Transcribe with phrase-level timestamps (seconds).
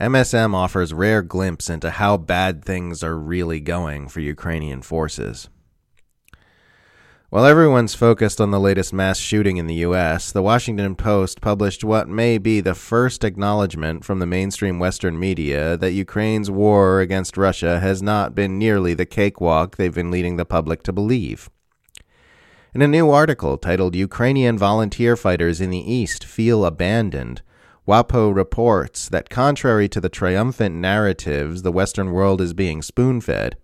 [0.00, 5.48] MSM offers rare glimpse into how bad things are really going for Ukrainian forces.
[7.30, 11.82] While everyone's focused on the latest mass shooting in the U.S., the Washington Post published
[11.82, 17.36] what may be the first acknowledgement from the mainstream Western media that Ukraine's war against
[17.36, 21.50] Russia has not been nearly the cakewalk they've been leading the public to believe.
[22.72, 27.42] In a new article titled Ukrainian Volunteer Fighters in the East Feel Abandoned,
[27.86, 33.56] WAPO reports that contrary to the triumphant narratives the Western world is being spoon fed,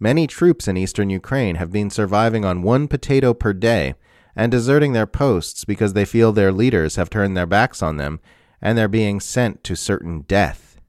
[0.00, 3.94] Many troops in eastern Ukraine have been surviving on one potato per day
[4.36, 8.20] and deserting their posts because they feel their leaders have turned their backs on them
[8.62, 10.80] and they're being sent to certain death.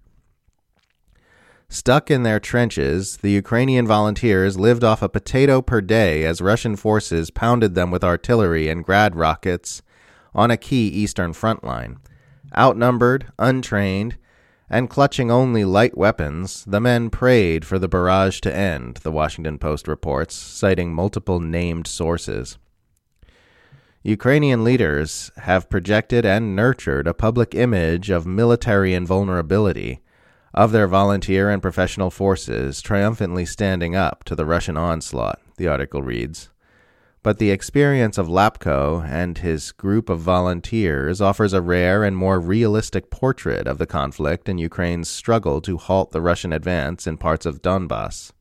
[1.70, 6.76] Stuck in their trenches, the Ukrainian volunteers lived off a potato per day as Russian
[6.76, 9.82] forces pounded them with artillery and grad rockets
[10.36, 11.98] on a key eastern front line.
[12.58, 14.18] Outnumbered, untrained,
[14.70, 19.58] and clutching only light weapons, the men prayed for the barrage to end, the Washington
[19.58, 22.58] Post reports, citing multiple named sources.
[24.04, 30.02] Ukrainian leaders have projected and nurtured a public image of military invulnerability,
[30.54, 36.02] of their volunteer and professional forces triumphantly standing up to the Russian onslaught, the article
[36.02, 36.50] reads
[37.22, 42.40] but the experience of Lapko and his group of volunteers offers a rare and more
[42.40, 47.46] realistic portrait of the conflict and Ukraine's struggle to halt the Russian advance in parts
[47.46, 48.32] of Donbass.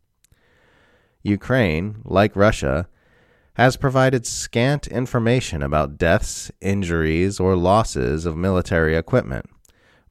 [1.22, 2.88] Ukraine, like Russia,
[3.54, 9.46] has provided scant information about deaths, injuries, or losses of military equipment.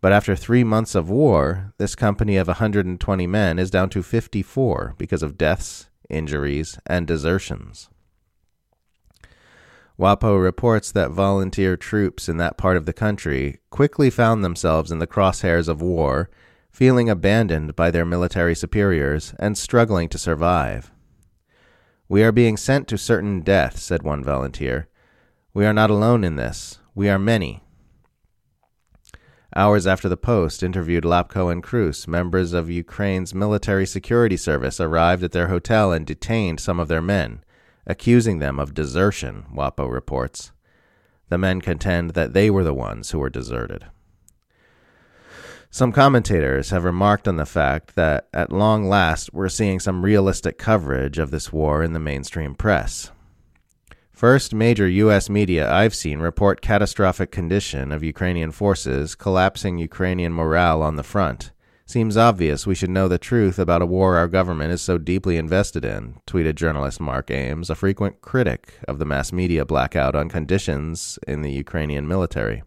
[0.02, 4.96] But after three months of war, this company of 120 men is down to 54
[4.98, 7.90] because of deaths, injuries, and desertions.
[10.00, 15.00] WAPO reports that volunteer troops in that part of the country quickly found themselves in
[15.00, 16.30] the crosshairs of war,
[16.70, 20.92] feeling abandoned by their military superiors and struggling to survive.
[22.08, 24.88] We are being sent to certain death, said one volunteer.
[25.52, 26.78] We are not alone in this.
[26.94, 27.64] We are many.
[29.56, 35.24] Hours after the Post interviewed Lapko and Krus, members of Ukraine's military security service arrived
[35.24, 37.42] at their hotel and detained some of their men
[37.88, 40.52] accusing them of desertion, WAPO reports.
[41.30, 43.88] The men contend that they were the ones who were deserted.
[45.70, 50.58] Some commentators have remarked on the fact that at long last we're seeing some realistic
[50.58, 53.12] coverage of this war in the mainstream press.
[54.12, 55.30] First major U.S.
[55.30, 61.52] media I've seen report catastrophic condition of Ukrainian forces, collapsing Ukrainian morale on the front,
[61.88, 65.38] Seems obvious we should know the truth about a war our government is so deeply
[65.38, 70.28] invested in, tweeted journalist Mark Ames, a frequent critic of the mass media blackout on
[70.28, 72.62] conditions in the Ukrainian military.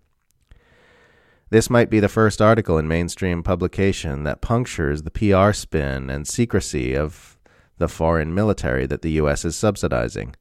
[1.50, 6.26] This might be the first article in mainstream publication that punctures the PR spin and
[6.26, 7.38] secrecy of
[7.76, 9.44] the foreign military that the U.S.
[9.44, 10.34] is subsidizing.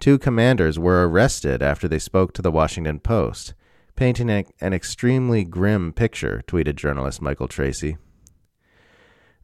[0.00, 3.54] Two commanders were arrested after they spoke to the Washington Post,
[3.96, 4.28] painting
[4.60, 7.96] an extremely grim picture, tweeted journalist Michael Tracey.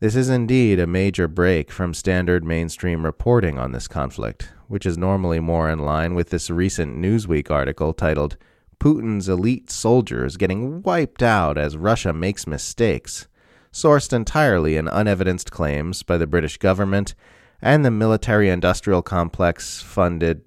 [0.00, 4.99] This is indeed a major break from standard mainstream reporting on this conflict, which is
[4.99, 8.37] normally more in line with this recent Newsweek article titled
[8.81, 13.28] Putin's Elite Soldiers Getting Wiped Out as Russia Makes Mistakes,
[13.72, 17.15] sourced entirely in unevidenced claims by the British government
[17.62, 20.43] and the military industrial complex funded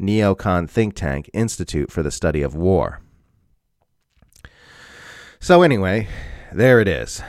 [0.00, 3.00] neocon think tank Institute for the Study of War.
[5.40, 6.06] So, anyway,
[6.52, 7.20] there it is.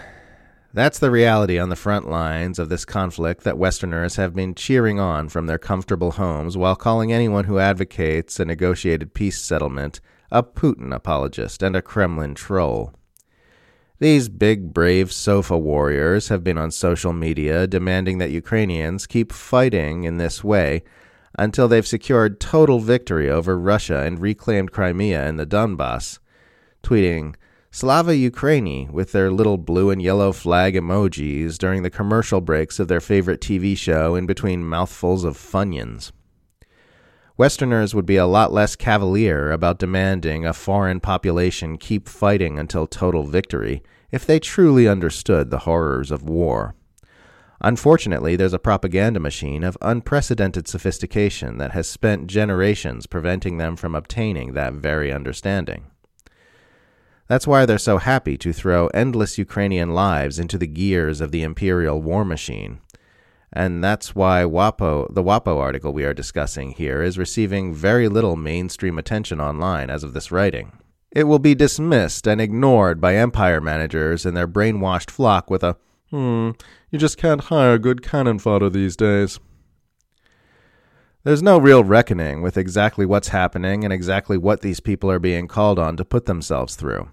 [0.77, 4.99] That's the reality on the front lines of this conflict that Westerners have been cheering
[4.99, 10.01] on from their comfortable homes while calling anyone who advocates a negotiated peace settlement
[10.31, 12.93] a Putin apologist and a Kremlin troll.
[13.97, 20.03] These big, brave sofa warriors have been on social media demanding that Ukrainians keep fighting
[20.03, 20.83] in this way
[21.39, 26.19] until they've secured total victory over Russia and reclaimed Crimea and the Donbass,
[26.83, 27.33] tweeting,
[27.71, 32.87] Slava Ukraini with their little blue and yellow flag emojis during the commercial breaks of
[32.87, 36.11] their favorite TV show in between mouthfuls of Funyuns.
[37.37, 42.87] Westerners would be a lot less cavalier about demanding a foreign population keep fighting until
[42.87, 46.73] total victory if they truly understood the horrors of war.
[47.61, 53.93] Unfortunately, there's a propaganda machine of unprecedented sophistication that has spent generations preventing them from
[53.93, 55.85] obtaining that very understanding.
[57.27, 61.43] That's why they're so happy to throw endless Ukrainian lives into the gears of the
[61.43, 62.79] imperial war machine.
[63.51, 68.35] And that's why WAPO, the WAPO article we are discussing here, is receiving very little
[68.35, 70.71] mainstream attention online as of this writing.
[71.11, 75.75] it will be dismissed and ignored by empire managers and their brainwashed flock with a,
[76.11, 76.51] hmm,
[76.91, 79.39] you just can't hire good cannon fodder these days.
[81.23, 85.47] There's no real reckoning with exactly what's happening and exactly what these people are being
[85.47, 87.09] called on to put themselves through.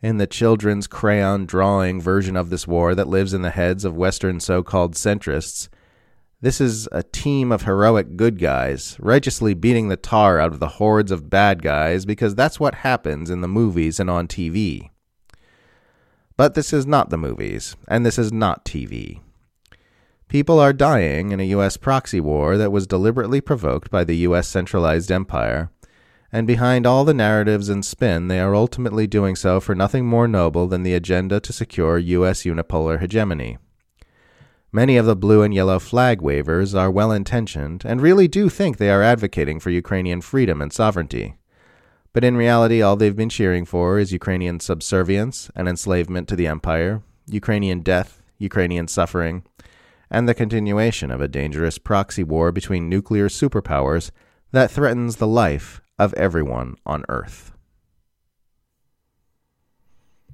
[0.00, 3.96] In the children's crayon drawing version of this war that lives in the heads of
[3.96, 5.68] Western so called centrists,
[6.40, 10.68] this is a team of heroic good guys, righteously beating the tar out of the
[10.68, 14.90] hordes of bad guys because that's what happens in the movies and on TV.
[16.36, 19.18] But this is not the movies, and this is not TV.
[20.28, 21.76] People are dying in a U.S.
[21.76, 24.46] proxy war that was deliberately provoked by the U.S.
[24.46, 25.72] centralized empire,
[26.30, 30.28] and behind all the narratives and spin, they are ultimately doing so for nothing more
[30.28, 32.42] noble than the agenda to secure U.S.
[32.42, 33.56] unipolar hegemony.
[34.70, 38.76] Many of the blue and yellow flag wavers are well intentioned and really do think
[38.76, 41.36] they are advocating for Ukrainian freedom and sovereignty.
[42.12, 46.46] But in reality, all they've been cheering for is Ukrainian subservience and enslavement to the
[46.46, 49.44] empire, Ukrainian death, Ukrainian suffering,
[50.10, 54.10] and the continuation of a dangerous proxy war between nuclear superpowers
[54.52, 57.52] that threatens the life of everyone on Earth.